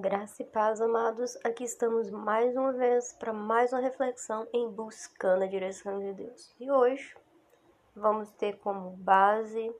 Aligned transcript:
Graça 0.00 0.42
e 0.42 0.44
paz, 0.44 0.80
amados. 0.80 1.36
Aqui 1.42 1.64
estamos 1.64 2.08
mais 2.08 2.56
uma 2.56 2.72
vez 2.72 3.12
para 3.14 3.32
mais 3.32 3.72
uma 3.72 3.80
reflexão 3.80 4.46
em 4.52 4.70
buscando 4.70 5.42
a 5.42 5.48
direção 5.48 5.98
de 5.98 6.12
Deus. 6.12 6.54
E 6.60 6.70
hoje 6.70 7.16
vamos 7.96 8.30
ter 8.30 8.58
como 8.58 8.90
base 8.90 9.74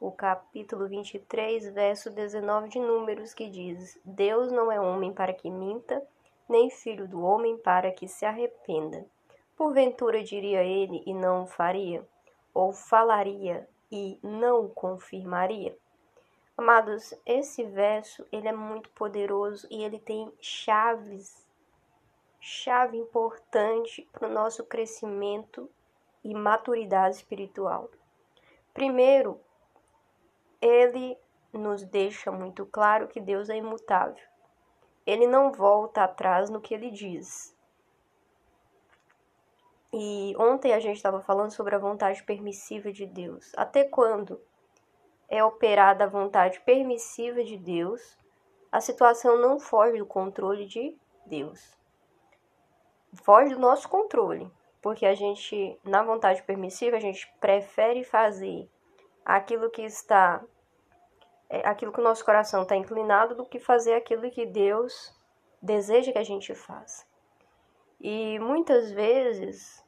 o 0.00 0.10
capítulo 0.10 0.88
23, 0.88 1.68
verso 1.74 2.10
19 2.10 2.70
de 2.70 2.78
Números, 2.78 3.34
que 3.34 3.50
diz: 3.50 4.00
Deus 4.06 4.50
não 4.50 4.72
é 4.72 4.80
homem 4.80 5.12
para 5.12 5.34
que 5.34 5.50
minta, 5.50 6.02
nem 6.48 6.70
filho 6.70 7.06
do 7.06 7.20
homem 7.20 7.58
para 7.58 7.92
que 7.92 8.08
se 8.08 8.24
arrependa. 8.24 9.04
Porventura 9.54 10.24
diria 10.24 10.64
ele 10.64 11.02
e 11.04 11.12
não 11.12 11.42
o 11.42 11.46
faria, 11.46 12.08
ou 12.54 12.72
falaria 12.72 13.68
e 13.92 14.18
não 14.22 14.64
o 14.64 14.70
confirmaria? 14.70 15.76
Amados, 16.56 17.12
esse 17.26 17.64
verso 17.64 18.24
ele 18.30 18.46
é 18.46 18.52
muito 18.52 18.88
poderoso 18.90 19.66
e 19.70 19.82
ele 19.82 19.98
tem 19.98 20.32
chaves, 20.40 21.48
chave 22.40 22.96
importante 22.96 24.08
para 24.12 24.28
o 24.28 24.32
nosso 24.32 24.64
crescimento 24.64 25.68
e 26.22 26.32
maturidade 26.32 27.16
espiritual. 27.16 27.90
Primeiro, 28.72 29.40
ele 30.60 31.18
nos 31.52 31.82
deixa 31.82 32.30
muito 32.30 32.64
claro 32.66 33.08
que 33.08 33.20
Deus 33.20 33.50
é 33.50 33.56
imutável. 33.56 34.24
Ele 35.04 35.26
não 35.26 35.52
volta 35.52 36.04
atrás 36.04 36.48
no 36.48 36.60
que 36.60 36.72
ele 36.72 36.90
diz. 36.90 37.54
E 39.92 40.34
ontem 40.38 40.72
a 40.72 40.80
gente 40.80 40.96
estava 40.96 41.20
falando 41.20 41.50
sobre 41.50 41.74
a 41.74 41.78
vontade 41.78 42.22
permissiva 42.22 42.90
de 42.90 43.06
Deus. 43.06 43.52
Até 43.56 43.84
quando 43.84 44.40
é 45.34 45.42
operada 45.42 46.04
a 46.04 46.08
vontade 46.08 46.60
permissiva 46.60 47.42
de 47.42 47.56
Deus, 47.56 48.16
a 48.70 48.80
situação 48.80 49.36
não 49.36 49.58
foge 49.58 49.98
do 49.98 50.06
controle 50.06 50.64
de 50.64 50.96
Deus. 51.26 51.76
Foge 53.24 53.52
do 53.52 53.60
nosso 53.60 53.88
controle, 53.88 54.48
porque 54.80 55.04
a 55.04 55.14
gente, 55.14 55.76
na 55.82 56.04
vontade 56.04 56.40
permissiva, 56.44 56.96
a 56.96 57.00
gente 57.00 57.28
prefere 57.40 58.04
fazer 58.04 58.70
aquilo 59.24 59.70
que 59.70 59.82
está, 59.82 60.40
é, 61.50 61.66
aquilo 61.66 61.92
que 61.92 62.00
o 62.00 62.04
nosso 62.04 62.24
coração 62.24 62.62
está 62.62 62.76
inclinado, 62.76 63.34
do 63.34 63.44
que 63.44 63.58
fazer 63.58 63.94
aquilo 63.94 64.30
que 64.30 64.46
Deus 64.46 65.12
deseja 65.60 66.12
que 66.12 66.18
a 66.18 66.24
gente 66.24 66.54
faça. 66.54 67.04
E 68.00 68.38
muitas 68.38 68.92
vezes 68.92 69.83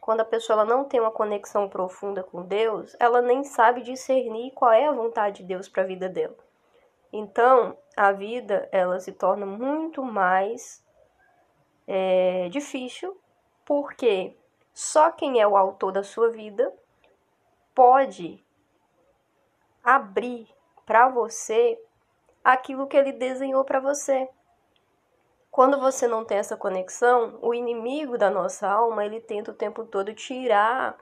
quando 0.00 0.20
a 0.20 0.24
pessoa 0.24 0.64
não 0.64 0.84
tem 0.84 1.00
uma 1.00 1.10
conexão 1.10 1.68
profunda 1.68 2.22
com 2.22 2.42
Deus, 2.42 2.96
ela 2.98 3.20
nem 3.20 3.44
sabe 3.44 3.82
discernir 3.82 4.52
qual 4.52 4.72
é 4.72 4.86
a 4.86 4.92
vontade 4.92 5.42
de 5.42 5.48
Deus 5.48 5.68
para 5.68 5.82
a 5.82 5.86
vida 5.86 6.08
dela. 6.08 6.36
Então, 7.12 7.76
a 7.96 8.12
vida 8.12 8.68
ela 8.72 8.98
se 9.00 9.12
torna 9.12 9.44
muito 9.44 10.02
mais 10.02 10.84
é, 11.86 12.48
difícil, 12.48 13.20
porque 13.64 14.36
só 14.72 15.10
quem 15.10 15.40
é 15.40 15.46
o 15.46 15.56
autor 15.56 15.92
da 15.92 16.02
sua 16.02 16.30
vida 16.30 16.72
pode 17.74 18.44
abrir 19.82 20.48
para 20.86 21.08
você 21.08 21.80
aquilo 22.44 22.86
que 22.86 22.96
ele 22.96 23.12
desenhou 23.12 23.64
para 23.64 23.80
você. 23.80 24.28
Quando 25.50 25.80
você 25.80 26.06
não 26.06 26.24
tem 26.24 26.38
essa 26.38 26.56
conexão, 26.56 27.38
o 27.42 27.52
inimigo 27.52 28.16
da 28.16 28.30
nossa 28.30 28.68
alma, 28.68 29.04
ele 29.04 29.20
tenta 29.20 29.50
o 29.50 29.54
tempo 29.54 29.84
todo 29.84 30.14
tirar 30.14 30.96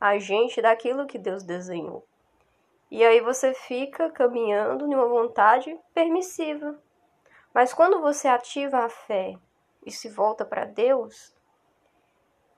a 0.00 0.18
gente 0.18 0.62
daquilo 0.62 1.06
que 1.06 1.18
Deus 1.18 1.42
desenhou. 1.42 2.06
E 2.90 3.04
aí 3.04 3.20
você 3.20 3.52
fica 3.52 4.10
caminhando 4.10 4.86
em 4.86 4.94
uma 4.94 5.06
vontade 5.06 5.78
permissiva. 5.92 6.78
Mas 7.52 7.74
quando 7.74 8.00
você 8.00 8.26
ativa 8.26 8.78
a 8.78 8.88
fé 8.88 9.38
e 9.84 9.90
se 9.90 10.08
volta 10.08 10.46
para 10.46 10.64
Deus, 10.64 11.36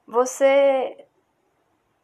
você 0.07 1.07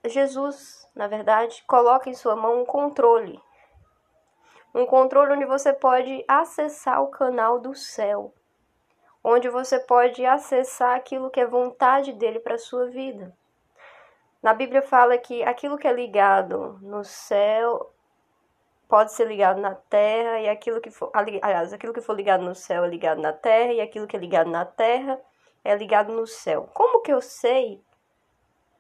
Jesus, 0.05 0.89
na 0.95 1.07
verdade, 1.07 1.63
coloca 1.67 2.09
em 2.09 2.15
sua 2.15 2.35
mão 2.35 2.63
um 2.63 2.65
controle. 2.65 3.41
Um 4.75 4.85
controle 4.85 5.35
onde 5.35 5.45
você 5.45 5.73
pode 5.73 6.25
acessar 6.27 7.03
o 7.03 7.09
canal 7.09 7.59
do 7.59 7.75
céu 7.75 8.33
onde 9.29 9.51
você 9.51 9.79
pode 9.79 10.25
acessar 10.25 10.97
aquilo 10.97 11.29
que 11.29 11.39
é 11.39 11.47
vontade 11.47 12.15
dele 12.15 12.41
para 12.41 12.55
a 12.55 12.59
sua 12.59 12.87
vida. 12.87 13.37
Na 14.43 14.55
Bíblia 14.55 14.81
fala 14.81 15.19
que 15.19 15.43
aquilo 15.43 15.77
que 15.77 15.87
é 15.87 15.93
ligado 15.93 16.79
no 16.81 17.05
céu 17.05 17.93
pode 18.89 19.13
ser 19.13 19.27
ligado 19.27 19.61
na 19.61 19.75
terra 19.75 20.41
e 20.41 20.49
aquilo 20.49 20.81
que 20.81 20.91
for, 20.91 21.11
aliás, 21.13 21.75
aquilo 21.75 21.93
que 21.93 22.01
for 22.01 22.17
ligado 22.17 22.43
no 22.43 22.55
céu 22.55 22.85
é 22.85 22.89
ligado 22.89 23.21
na 23.21 23.33
terra 23.33 23.73
e 23.75 23.83
aquilo 23.83 24.07
que 24.07 24.17
é 24.17 24.21
ligado 24.21 24.49
na 24.49 24.65
terra 24.65 25.21
é 25.63 25.77
ligado 25.77 26.11
no 26.11 26.27
céu. 26.27 26.67
Como 26.73 27.03
que 27.03 27.13
eu 27.13 27.21
sei 27.21 27.83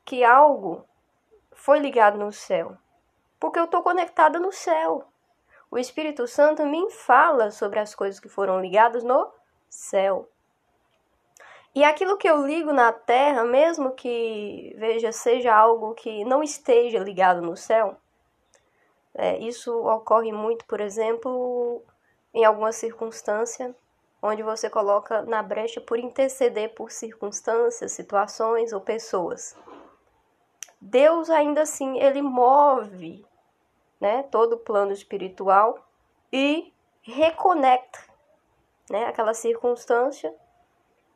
que 0.03 0.25
algo 0.25 0.82
foi 1.53 1.78
ligado 1.78 2.16
no 2.16 2.32
céu? 2.32 2.75
Porque 3.38 3.59
eu 3.59 3.65
estou 3.65 3.82
conectada 3.82 4.41
no 4.41 4.50
céu. 4.50 5.06
O 5.70 5.76
Espírito 5.76 6.26
Santo 6.26 6.65
me 6.65 6.91
fala 6.91 7.50
sobre 7.50 7.78
as 7.78 7.94
coisas 7.94 8.19
que 8.19 8.30
foram 8.30 8.62
ligadas 8.62 9.04
no 9.04 9.30
céu. 9.69 10.26
E 11.78 11.84
aquilo 11.84 12.16
que 12.16 12.28
eu 12.28 12.44
ligo 12.44 12.72
na 12.72 12.93
terra, 12.93 13.44
mesmo 13.44 13.93
que 13.93 14.75
veja 14.77 15.12
seja 15.12 15.55
algo 15.55 15.94
que 15.94 16.25
não 16.25 16.43
esteja 16.43 16.99
ligado 16.99 17.41
no 17.41 17.56
céu, 17.56 17.97
é, 19.15 19.39
isso 19.39 19.72
ocorre 19.87 20.33
muito, 20.33 20.65
por 20.65 20.81
exemplo, 20.81 21.81
em 22.34 22.44
alguma 22.44 22.72
circunstância 22.72 23.72
onde 24.21 24.43
você 24.43 24.69
coloca 24.69 25.22
na 25.22 25.41
brecha 25.41 25.81
por 25.81 26.00
interceder 26.00 26.75
por 26.75 26.91
circunstâncias, 26.91 27.93
situações 27.93 28.72
ou 28.72 28.81
pessoas. 28.81 29.56
Deus 30.81 31.31
ainda 31.31 31.62
assim 31.62 32.00
ele 32.00 32.22
move, 32.22 33.25
né, 34.00 34.25
todo 34.25 34.55
o 34.55 34.59
plano 34.59 34.91
espiritual 34.91 35.78
e 36.33 36.75
reconecta, 37.03 38.00
né, 38.91 39.05
aquela 39.05 39.33
circunstância 39.33 40.34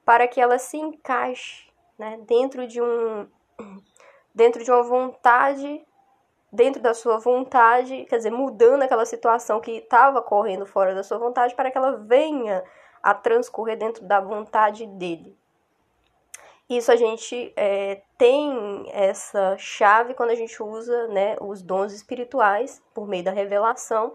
para 0.04 0.26
que 0.28 0.40
ela 0.40 0.58
se 0.58 0.76
encaixe 0.76 1.68
né, 1.98 2.18
dentro 2.26 2.66
de 2.66 2.80
um 2.80 3.26
dentro 4.34 4.64
de 4.64 4.70
uma 4.70 4.82
vontade 4.82 5.84
dentro 6.52 6.82
da 6.82 6.92
sua 6.92 7.18
vontade, 7.18 8.04
quer 8.04 8.18
dizer, 8.18 8.30
mudando 8.30 8.82
aquela 8.82 9.06
situação 9.06 9.58
que 9.58 9.78
estava 9.78 10.20
correndo 10.20 10.66
fora 10.66 10.94
da 10.94 11.02
sua 11.02 11.16
vontade 11.16 11.54
para 11.54 11.70
que 11.70 11.78
ela 11.78 11.96
venha 11.96 12.62
a 13.02 13.14
transcorrer 13.14 13.78
dentro 13.78 14.04
da 14.04 14.20
vontade 14.20 14.86
dele. 14.86 15.34
Isso 16.69 16.92
a 16.92 16.96
gente 16.96 17.52
é, 17.56 18.02
tem 18.19 18.86
essa 18.92 19.56
chave 19.56 20.14
quando 20.14 20.30
a 20.30 20.34
gente 20.34 20.62
usa 20.62 21.08
né, 21.08 21.36
os 21.40 21.62
dons 21.62 21.92
espirituais 21.92 22.82
por 22.94 23.08
meio 23.08 23.24
da 23.24 23.30
revelação 23.30 24.12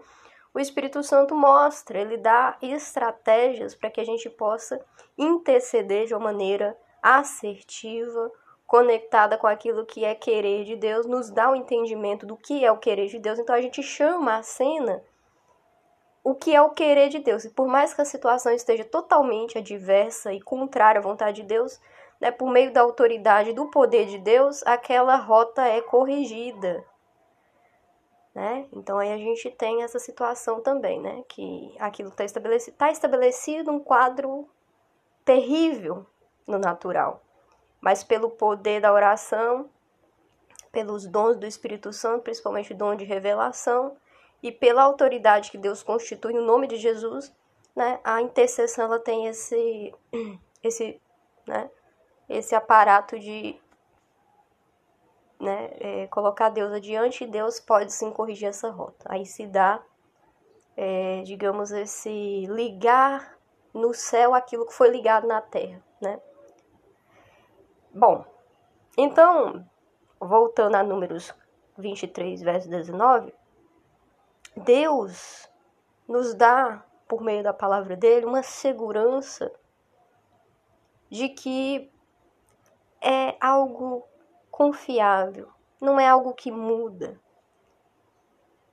o 0.54 0.58
Espírito 0.58 1.02
Santo 1.02 1.34
mostra, 1.34 2.00
ele 2.00 2.16
dá 2.16 2.56
estratégias 2.62 3.74
para 3.74 3.90
que 3.90 4.00
a 4.00 4.04
gente 4.04 4.28
possa 4.30 4.80
interceder 5.16 6.06
de 6.06 6.14
uma 6.14 6.24
maneira 6.24 6.76
assertiva, 7.02 8.30
conectada 8.66 9.38
com 9.38 9.46
aquilo 9.46 9.86
que 9.86 10.04
é 10.04 10.14
querer 10.14 10.64
de 10.64 10.76
Deus, 10.76 11.06
nos 11.06 11.30
dá 11.30 11.48
o 11.48 11.52
um 11.52 11.56
entendimento 11.56 12.26
do 12.26 12.36
que 12.36 12.64
é 12.64 12.70
o 12.72 12.78
querer 12.78 13.08
de 13.08 13.18
Deus. 13.18 13.38
Então 13.38 13.54
a 13.54 13.60
gente 13.60 13.82
chama 13.82 14.36
a 14.36 14.42
cena 14.42 15.02
o 16.22 16.34
que 16.34 16.54
é 16.54 16.60
o 16.60 16.70
querer 16.70 17.08
de 17.08 17.18
Deus. 17.18 17.44
E 17.44 17.50
por 17.50 17.66
mais 17.66 17.94
que 17.94 18.02
a 18.02 18.04
situação 18.04 18.52
esteja 18.52 18.84
totalmente 18.84 19.56
adversa 19.56 20.32
e 20.32 20.40
contrária 20.40 20.98
à 20.98 21.02
vontade 21.02 21.42
de 21.42 21.48
Deus, 21.48 21.80
né, 22.20 22.30
por 22.30 22.50
meio 22.50 22.72
da 22.72 22.82
autoridade 22.82 23.52
do 23.52 23.70
poder 23.70 24.06
de 24.06 24.18
Deus, 24.18 24.62
aquela 24.66 25.16
rota 25.16 25.62
é 25.66 25.80
corrigida 25.80 26.84
né? 28.38 28.66
Então 28.72 28.98
aí 28.98 29.12
a 29.12 29.18
gente 29.18 29.50
tem 29.50 29.82
essa 29.82 29.98
situação 29.98 30.60
também, 30.60 31.00
né? 31.00 31.24
Que 31.28 31.74
aquilo 31.80 32.08
está 32.10 32.24
estabelecido, 32.24 32.76
tá 32.76 32.88
estabelecido 32.88 33.72
um 33.72 33.80
quadro 33.80 34.48
terrível 35.24 36.06
no 36.46 36.56
natural, 36.56 37.20
mas 37.80 38.04
pelo 38.04 38.30
poder 38.30 38.80
da 38.80 38.92
oração, 38.92 39.68
pelos 40.70 41.04
dons 41.04 41.36
do 41.36 41.46
Espírito 41.46 41.92
Santo, 41.92 42.22
principalmente 42.22 42.72
o 42.72 42.76
dom 42.76 42.94
de 42.94 43.04
revelação, 43.04 43.96
e 44.40 44.52
pela 44.52 44.84
autoridade 44.84 45.50
que 45.50 45.58
Deus 45.58 45.82
constitui 45.82 46.32
no 46.32 46.42
nome 46.42 46.68
de 46.68 46.76
Jesus, 46.76 47.34
né? 47.74 47.98
A 48.04 48.22
intercessão 48.22 48.84
ela 48.84 49.00
tem 49.00 49.26
esse 49.26 49.92
esse, 50.62 51.02
né? 51.44 51.68
Esse 52.28 52.54
aparato 52.54 53.18
de 53.18 53.60
né, 55.40 55.70
é, 55.78 56.06
colocar 56.08 56.48
Deus 56.48 56.72
adiante, 56.72 57.26
Deus 57.26 57.60
pode 57.60 57.92
sim 57.92 58.10
corrigir 58.10 58.48
essa 58.48 58.70
rota. 58.70 59.06
Aí 59.08 59.24
se 59.24 59.46
dá, 59.46 59.82
é, 60.76 61.22
digamos, 61.22 61.70
esse 61.70 62.46
ligar 62.46 63.38
no 63.72 63.94
céu 63.94 64.34
aquilo 64.34 64.66
que 64.66 64.72
foi 64.72 64.88
ligado 64.88 65.26
na 65.26 65.40
terra, 65.40 65.82
né? 66.00 66.20
Bom, 67.94 68.24
então, 68.96 69.64
voltando 70.20 70.74
a 70.74 70.82
números 70.82 71.32
23, 71.76 72.42
verso 72.42 72.68
19, 72.68 73.32
Deus 74.56 75.48
nos 76.06 76.34
dá 76.34 76.84
por 77.06 77.22
meio 77.22 77.42
da 77.42 77.52
palavra 77.52 77.96
dele, 77.96 78.26
uma 78.26 78.42
segurança 78.42 79.50
de 81.08 81.28
que 81.28 81.90
é 83.00 83.36
algo 83.40 84.06
confiável, 84.58 85.48
não 85.80 86.00
é 86.00 86.08
algo 86.08 86.34
que 86.34 86.50
muda. 86.50 87.20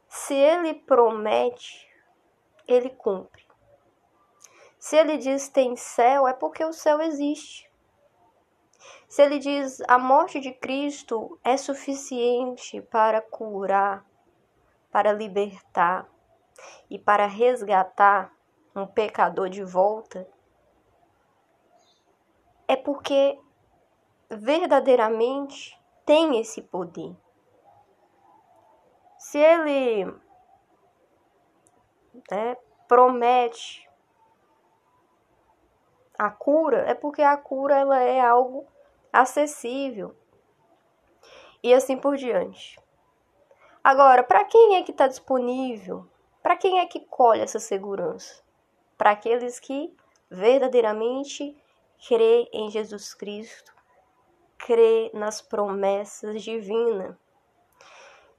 Se 0.09 0.33
ele 0.33 0.73
promete, 0.73 1.87
ele 2.67 2.89
cumpre. 2.89 3.45
Se 4.79 4.97
ele 4.97 5.15
diz 5.19 5.47
tem 5.47 5.75
céu, 5.75 6.27
é 6.27 6.33
porque 6.33 6.65
o 6.65 6.73
céu 6.73 6.99
existe. 6.99 7.69
Se 9.07 9.21
ele 9.21 9.37
diz 9.37 9.79
a 9.87 9.99
morte 9.99 10.39
de 10.39 10.51
Cristo 10.53 11.39
é 11.43 11.55
suficiente 11.55 12.81
para 12.81 13.21
curar, 13.21 14.03
para 14.91 15.13
libertar 15.13 16.09
e 16.89 16.97
para 16.97 17.27
resgatar 17.27 18.33
um 18.75 18.87
pecador 18.87 19.49
de 19.49 19.63
volta, 19.63 20.27
é 22.67 22.75
porque 22.75 23.39
verdadeiramente 24.35 25.79
tem 26.05 26.39
esse 26.39 26.61
poder. 26.61 27.15
Se 29.17 29.39
ele 29.39 30.05
né, 32.29 32.57
promete 32.87 33.89
a 36.17 36.29
cura, 36.29 36.89
é 36.89 36.93
porque 36.93 37.21
a 37.21 37.35
cura 37.35 37.77
ela 37.77 37.99
é 37.99 38.21
algo 38.21 38.65
acessível 39.11 40.15
e 41.63 41.73
assim 41.73 41.97
por 41.97 42.15
diante. 42.15 42.79
Agora, 43.83 44.23
para 44.23 44.43
quem 44.45 44.75
é 44.75 44.83
que 44.83 44.91
está 44.91 45.07
disponível? 45.07 46.07
Para 46.41 46.55
quem 46.55 46.79
é 46.79 46.85
que 46.85 46.99
colhe 46.99 47.41
essa 47.41 47.59
segurança? 47.59 48.43
Para 48.97 49.11
aqueles 49.11 49.59
que 49.59 49.95
verdadeiramente 50.29 51.55
crê 52.07 52.49
em 52.53 52.69
Jesus 52.69 53.13
Cristo, 53.13 53.73
crê 54.65 55.11
nas 55.13 55.43
promessas 55.43 56.41
divinas. 56.41 57.15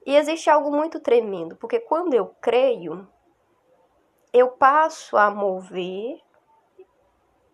E 0.05 0.13
existe 0.13 0.49
algo 0.49 0.69
muito 0.69 0.99
tremendo, 0.99 1.55
porque 1.55 1.79
quando 1.79 2.13
eu 2.13 2.35
creio, 2.41 3.07
eu 4.33 4.49
passo 4.49 5.15
a 5.15 5.31
mover 5.31 6.19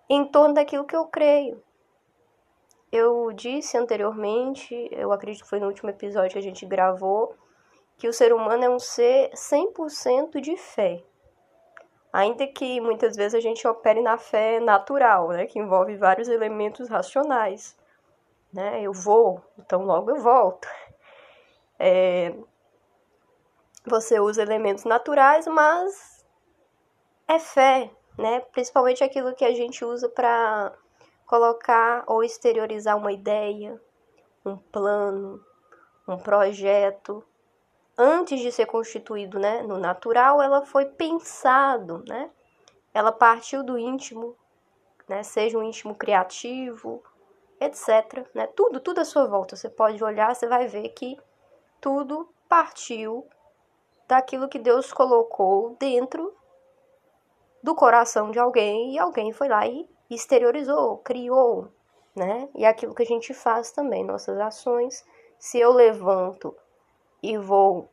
em 0.10 0.26
torno 0.26 0.56
daquilo 0.56 0.86
que 0.86 0.96
eu 0.96 1.06
creio. 1.06 1.64
Eu 2.92 3.32
disse 3.32 3.78
anteriormente, 3.78 4.90
eu 4.92 5.12
acredito 5.12 5.44
que 5.44 5.50
foi 5.50 5.60
no 5.60 5.68
último 5.68 5.92
episódio 5.92 6.32
que 6.32 6.40
a 6.40 6.44
gente 6.44 6.66
gravou, 6.66 7.36
que 7.96 8.08
o 8.08 8.14
ser 8.14 8.34
humano 8.34 8.64
é 8.64 8.70
um 8.70 8.80
ser 8.80 9.30
100% 9.36 10.42
de 10.42 10.58
fé. 10.58 11.04
Ainda 12.12 12.48
que 12.48 12.82
muitas 12.82 13.16
vezes 13.16 13.36
a 13.36 13.40
gente 13.40 13.68
opere 13.68 14.02
na 14.02 14.18
fé 14.18 14.60
natural, 14.60 15.28
né, 15.28 15.46
que 15.46 15.60
envolve 15.60 15.96
vários 15.96 16.28
elementos 16.28 16.90
racionais. 16.90 17.76
Né? 18.54 18.84
Eu 18.84 18.94
vou, 18.94 19.44
então 19.58 19.84
logo 19.84 20.12
eu 20.12 20.22
volto. 20.22 20.68
É, 21.80 22.36
você 23.86 24.20
usa 24.20 24.42
elementos 24.42 24.86
naturais, 24.86 25.48
mas 25.48 26.26
é 27.28 27.40
fé, 27.40 27.92
né? 28.18 28.42
Principalmente 28.52 29.04
aquilo 29.04 29.36
que 29.36 29.44
a 29.44 29.54
gente 29.54 29.84
usa 29.84 30.08
para 30.08 30.72
colocar 31.26 32.04
ou 32.08 32.24
exteriorizar 32.24 32.96
uma 32.96 33.12
ideia, 33.12 33.82
um 34.46 34.56
plano, 34.56 35.44
um 36.08 36.18
projeto, 36.18 37.24
antes 37.98 38.40
de 38.40 38.52
ser 38.52 38.66
constituído 38.66 39.40
né, 39.40 39.62
no 39.64 39.78
natural, 39.78 40.42
ela 40.42 40.66
foi 40.66 40.86
pensado, 40.86 42.04
né? 42.08 42.30
Ela 42.94 43.12
partiu 43.12 43.64
do 43.64 43.78
íntimo, 43.78 44.38
né, 45.08 45.24
seja 45.24 45.58
um 45.58 45.64
íntimo 45.64 45.96
criativo, 45.96 47.04
etc. 47.66 48.26
Né? 48.34 48.48
Tudo, 48.48 48.80
tudo 48.80 49.02
à 49.02 49.06
sua 49.06 49.28
volta. 49.28 49.56
Você 49.56 49.70
pode 49.70 50.04
olhar, 50.04 50.36
você 50.36 50.48
vai 50.48 50.68
ver 50.68 50.90
que 50.90 51.18
tudo 51.80 52.30
partiu 52.48 53.28
daquilo 54.08 54.48
que 54.48 54.60
Deus 54.60 54.92
colocou 54.92 55.76
dentro 55.80 56.34
do 57.62 57.74
coração 57.74 58.32
de 58.32 58.40
alguém 58.40 58.94
e 58.94 59.00
alguém 59.00 59.32
foi 59.32 59.48
lá 59.48 59.66
e 59.66 59.90
exteriorizou, 60.10 60.98
criou, 60.98 61.70
né? 62.16 62.50
E 62.54 62.66
é 62.66 62.68
aquilo 62.68 62.94
que 62.94 63.04
a 63.04 63.06
gente 63.06 63.34
faz 63.34 63.72
também, 63.72 64.04
nossas 64.04 64.40
ações. 64.40 65.06
Se 65.40 65.60
eu 65.60 65.72
levanto 65.72 66.56
e 67.22 67.38
vou 67.38 67.90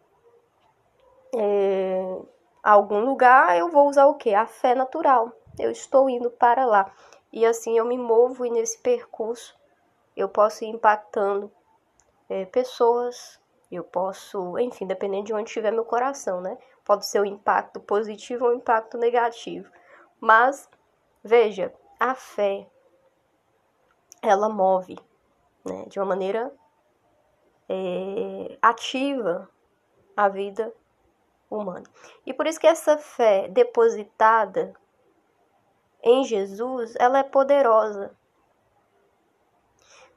é, 1.35 2.19
a 2.63 2.73
algum 2.73 3.01
lugar, 3.05 3.57
eu 3.57 3.69
vou 3.69 3.89
usar 3.89 4.07
o 4.07 4.15
que? 4.15 4.35
A 4.35 4.47
fé 4.47 4.75
natural. 4.75 5.33
Eu 5.59 5.71
estou 5.71 6.11
indo 6.11 6.31
para 6.31 6.65
lá. 6.65 6.93
E 7.33 7.47
assim 7.47 7.79
eu 7.79 7.85
me 7.85 7.97
movo 7.97 8.45
e 8.45 8.51
nesse 8.51 8.79
percurso 8.79 9.57
eu 10.23 10.29
posso 10.29 10.65
ir 10.65 10.69
impactando 10.69 11.51
é, 12.29 12.45
pessoas, 12.47 13.41
eu 13.71 13.85
posso, 13.85 14.59
enfim, 14.59 14.87
dependendo 14.87 15.25
de 15.27 15.35
onde 15.35 15.49
estiver 15.49 15.73
meu 15.73 15.85
coração, 15.85 16.41
né? 16.41 16.59
Pode 16.85 17.07
ser 17.07 17.21
um 17.21 17.25
impacto 17.25 17.81
positivo 17.81 18.45
ou 18.45 18.51
um 18.53 18.57
impacto 18.57 18.99
negativo. 18.99 19.71
Mas, 20.21 20.69
veja, 21.23 21.73
a 21.99 22.15
fé, 22.15 22.67
ela 24.23 24.49
move, 24.49 24.99
né? 25.65 25.85
De 25.87 25.99
uma 25.99 26.07
maneira 26.07 26.53
é, 27.69 28.59
ativa 28.61 29.49
a 30.17 30.29
vida 30.29 30.73
humana. 31.49 31.85
E 32.27 32.35
por 32.35 32.47
isso 32.47 32.61
que 32.61 32.67
essa 32.67 32.99
fé 32.99 33.49
depositada 33.49 34.75
em 36.03 36.25
Jesus, 36.25 36.95
ela 36.99 37.19
é 37.19 37.23
poderosa. 37.23 38.17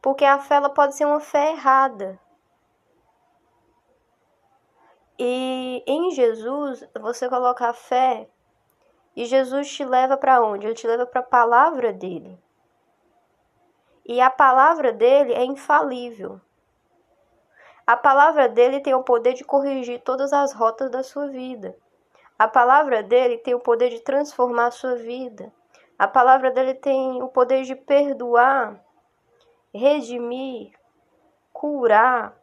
Porque 0.04 0.26
a 0.26 0.38
fé 0.38 0.56
ela 0.56 0.70
pode 0.70 0.96
ser 0.96 1.06
uma 1.06 1.22
fé 1.22 1.54
errada. 1.54 2.20
E 5.18 5.82
em 5.88 6.12
Jesus, 6.12 6.86
você 7.00 7.30
coloca 7.30 7.70
a 7.70 7.74
fé 7.74 8.28
e 9.16 9.24
Jesus 9.24 9.72
te 9.72 9.86
leva 9.86 10.18
para 10.18 10.44
onde? 10.44 10.68
Ele 10.68 10.74
te 10.74 10.86
leva 10.86 11.06
para 11.06 11.22
a 11.22 11.24
palavra 11.24 11.94
dele. 11.94 12.38
E 14.06 14.20
a 14.20 14.30
palavra 14.30 14.92
dele 14.92 15.34
é 15.34 15.46
infalível. 15.46 16.42
A 17.88 17.96
palavra 17.96 18.50
dele 18.50 18.82
tem 18.82 18.94
o 18.94 19.04
poder 19.04 19.34
de 19.36 19.46
corrigir 19.46 20.02
todas 20.02 20.34
as 20.34 20.52
rotas 20.52 20.92
da 20.92 21.02
sua 21.02 21.28
vida. 21.28 21.78
A 22.38 22.46
palavra 22.46 23.02
dele 23.02 23.38
tem 23.38 23.54
o 23.54 23.60
poder 23.60 23.90
de 23.90 24.02
transformar 24.02 24.68
a 24.68 24.72
sua 24.72 24.96
vida. 24.96 25.50
A 25.98 26.10
palavra 26.10 26.52
dele 26.52 26.74
tem 26.74 27.24
o 27.24 27.30
poder 27.30 27.64
de 27.64 27.74
perdoar, 27.74 28.84
redimir, 29.74 30.72
curar. 31.52 32.38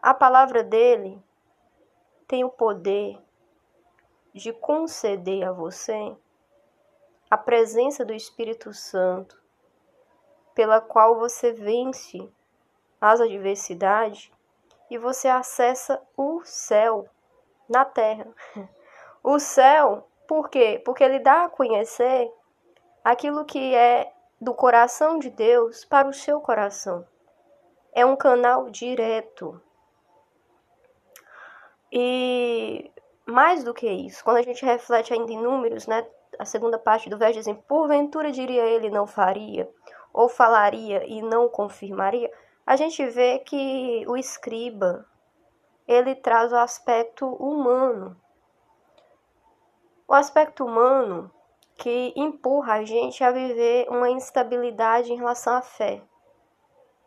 A 0.00 0.14
palavra 0.14 0.62
dele 0.62 1.22
tem 2.26 2.44
o 2.44 2.50
poder 2.50 3.18
de 4.32 4.52
conceder 4.52 5.46
a 5.46 5.52
você 5.52 6.16
a 7.30 7.36
presença 7.36 8.04
do 8.04 8.12
Espírito 8.12 8.72
Santo, 8.72 9.42
pela 10.54 10.80
qual 10.80 11.18
você 11.18 11.52
vence 11.52 12.30
as 13.00 13.20
adversidades 13.20 14.30
e 14.88 14.96
você 14.96 15.26
acessa 15.26 16.00
o 16.16 16.42
céu 16.44 17.08
na 17.68 17.84
terra. 17.84 18.26
O 19.26 19.38
céu, 19.38 20.06
por 20.28 20.50
quê? 20.50 20.82
Porque 20.84 21.02
ele 21.02 21.18
dá 21.18 21.44
a 21.44 21.48
conhecer 21.48 22.30
aquilo 23.02 23.46
que 23.46 23.74
é 23.74 24.12
do 24.44 24.52
coração 24.52 25.18
de 25.18 25.30
Deus 25.30 25.86
para 25.86 26.06
o 26.06 26.12
seu 26.12 26.38
coração. 26.38 27.06
É 27.94 28.04
um 28.04 28.14
canal 28.14 28.68
direto. 28.68 29.58
E 31.90 32.92
mais 33.24 33.64
do 33.64 33.72
que 33.72 33.88
isso, 33.88 34.22
quando 34.22 34.36
a 34.36 34.42
gente 34.42 34.64
reflete 34.64 35.14
ainda 35.14 35.32
em 35.32 35.40
números, 35.40 35.86
né, 35.86 36.06
a 36.38 36.44
segunda 36.44 36.78
parte 36.78 37.08
do 37.08 37.16
verso 37.16 37.38
diz 37.38 37.48
assim, 37.48 37.58
porventura 37.62 38.30
diria 38.30 38.66
ele 38.66 38.90
não 38.90 39.06
faria, 39.06 39.70
ou 40.12 40.28
falaria 40.28 41.06
e 41.06 41.22
não 41.22 41.48
confirmaria, 41.48 42.30
a 42.66 42.76
gente 42.76 43.04
vê 43.06 43.38
que 43.38 44.04
o 44.06 44.16
escriba 44.16 45.06
ele 45.88 46.14
traz 46.14 46.52
o 46.52 46.56
aspecto 46.56 47.26
humano. 47.26 48.14
O 50.06 50.12
aspecto 50.12 50.66
humano 50.66 51.30
que 51.76 52.12
empurra 52.16 52.74
a 52.74 52.84
gente 52.84 53.22
a 53.22 53.30
viver 53.30 53.86
uma 53.88 54.10
instabilidade 54.10 55.12
em 55.12 55.16
relação 55.16 55.54
à 55.54 55.62
fé. 55.62 56.02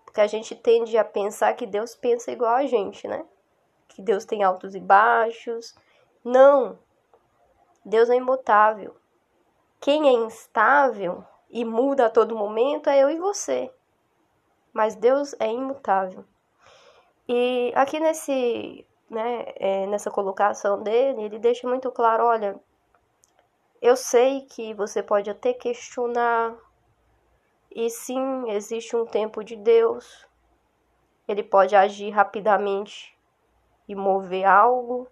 Porque 0.05 0.21
a 0.21 0.27
gente 0.27 0.55
tende 0.55 0.97
a 0.97 1.05
pensar 1.05 1.53
que 1.53 1.65
Deus 1.65 1.95
pensa 1.95 2.31
igual 2.31 2.55
a 2.55 2.65
gente, 2.65 3.07
né? 3.07 3.25
Que 3.87 4.01
Deus 4.01 4.25
tem 4.25 4.43
altos 4.43 4.75
e 4.75 4.79
baixos. 4.79 5.75
Não. 6.23 6.77
Deus 7.85 8.09
é 8.09 8.15
imutável. 8.15 8.95
Quem 9.79 10.07
é 10.07 10.11
instável 10.11 11.23
e 11.49 11.63
muda 11.63 12.07
a 12.07 12.09
todo 12.09 12.35
momento 12.35 12.89
é 12.89 12.99
eu 13.01 13.09
e 13.09 13.17
você 13.17 13.71
mas 14.77 14.95
Deus 14.95 15.35
é 15.39 15.51
imutável. 15.51 16.23
E 17.27 17.73
aqui 17.75 17.99
nesse, 17.99 18.85
né, 19.09 19.45
é, 19.55 19.87
nessa 19.87 20.11
colocação 20.11 20.83
dele, 20.83 21.23
ele 21.23 21.39
deixa 21.39 21.67
muito 21.67 21.91
claro, 21.91 22.25
olha, 22.25 22.55
Eu 23.81 23.95
sei 23.95 24.41
que 24.41 24.73
você 24.73 25.03
pode 25.03 25.29
até 25.29 25.53
questionar, 25.53 26.55
e 27.69 27.89
sim, 27.89 28.49
existe 28.49 28.95
um 28.95 29.05
tempo 29.05 29.43
de 29.43 29.55
Deus, 29.55 30.27
ele 31.27 31.43
pode 31.43 31.75
agir 31.75 32.09
rapidamente 32.09 33.15
e 33.87 33.93
mover 33.93 34.45
algo, 34.45 35.07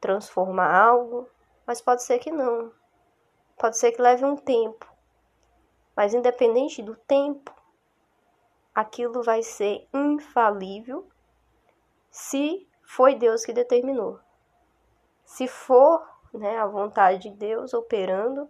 transformar 0.00 0.72
algo, 0.72 1.28
mas 1.66 1.80
pode 1.80 2.04
ser 2.04 2.18
que 2.18 2.30
não. 2.30 2.72
Pode 3.58 3.76
ser 3.78 3.92
que 3.92 4.00
leve 4.00 4.24
um 4.24 4.36
tempo. 4.36 4.86
Mas 5.96 6.14
independente 6.14 6.80
do 6.82 6.94
tempo, 6.94 7.52
aquilo 8.72 9.22
vai 9.22 9.42
ser 9.42 9.88
infalível 9.92 11.08
se 12.10 12.68
foi 12.84 13.16
Deus 13.16 13.44
que 13.44 13.52
determinou. 13.52 14.20
Se 15.24 15.48
for 15.48 16.17
né, 16.38 16.58
a 16.58 16.66
vontade 16.66 17.28
de 17.28 17.30
Deus 17.30 17.74
operando, 17.74 18.48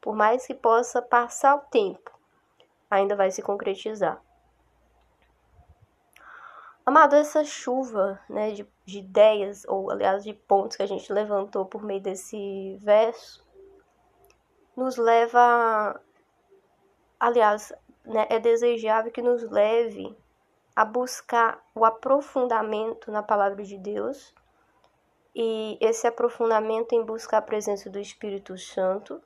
por 0.00 0.14
mais 0.14 0.46
que 0.46 0.54
possa 0.54 1.02
passar 1.02 1.56
o 1.56 1.60
tempo, 1.60 2.10
ainda 2.90 3.16
vai 3.16 3.30
se 3.30 3.42
concretizar. 3.42 4.22
Amado, 6.86 7.16
essa 7.16 7.42
chuva 7.42 8.20
né, 8.28 8.52
de, 8.52 8.66
de 8.84 8.98
ideias, 8.98 9.64
ou 9.66 9.90
aliás 9.90 10.22
de 10.22 10.34
pontos 10.34 10.76
que 10.76 10.82
a 10.82 10.86
gente 10.86 11.10
levantou 11.10 11.64
por 11.64 11.82
meio 11.82 12.00
desse 12.00 12.76
verso, 12.82 13.42
nos 14.76 14.96
leva, 14.96 15.98
aliás, 17.18 17.72
né, 18.04 18.26
é 18.28 18.38
desejável 18.38 19.10
que 19.10 19.22
nos 19.22 19.42
leve 19.50 20.14
a 20.76 20.84
buscar 20.84 21.64
o 21.74 21.84
aprofundamento 21.84 23.10
na 23.10 23.22
palavra 23.22 23.62
de 23.62 23.78
Deus 23.78 24.34
e 25.34 25.76
esse 25.80 26.06
aprofundamento 26.06 26.92
em 26.94 27.04
buscar 27.04 27.38
a 27.38 27.42
presença 27.42 27.90
do 27.90 27.98
Espírito 27.98 28.56
Santo 28.56 29.20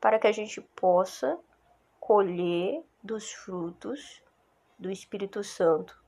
para 0.00 0.18
que 0.18 0.26
a 0.26 0.32
gente 0.32 0.60
possa 0.60 1.38
colher 1.98 2.84
dos 3.02 3.32
frutos 3.32 4.22
do 4.78 4.90
Espírito 4.90 5.42
Santo 5.42 5.98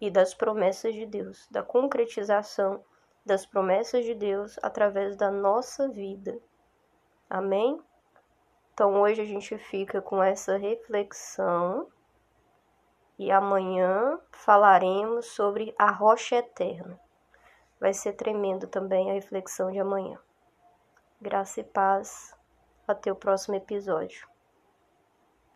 e 0.00 0.10
das 0.10 0.34
promessas 0.34 0.94
de 0.94 1.06
Deus, 1.06 1.46
da 1.50 1.62
concretização 1.62 2.82
das 3.24 3.46
promessas 3.46 4.04
de 4.04 4.14
Deus 4.14 4.58
através 4.62 5.16
da 5.16 5.30
nossa 5.30 5.88
vida. 5.88 6.38
Amém? 7.28 7.80
Então 8.72 9.00
hoje 9.00 9.22
a 9.22 9.24
gente 9.24 9.56
fica 9.56 10.02
com 10.02 10.22
essa 10.22 10.56
reflexão 10.56 11.88
e 13.18 13.30
amanhã 13.30 14.18
falaremos 14.32 15.26
sobre 15.26 15.74
a 15.78 15.90
rocha 15.90 16.36
eterna. 16.36 17.03
Vai 17.80 17.92
ser 17.92 18.12
tremendo 18.14 18.66
também 18.66 19.10
a 19.10 19.14
reflexão 19.14 19.70
de 19.70 19.78
amanhã. 19.78 20.18
Graça 21.20 21.60
e 21.60 21.64
paz. 21.64 22.34
Até 22.86 23.10
o 23.10 23.16
próximo 23.16 23.54
episódio. 23.54 24.33